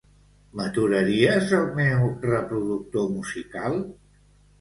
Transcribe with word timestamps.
M'aturaries 0.59 1.53
el 1.57 1.67
meu 1.79 2.07
reproductor 2.23 3.05
musical? 3.19 3.77